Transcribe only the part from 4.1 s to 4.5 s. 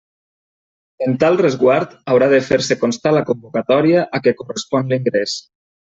a què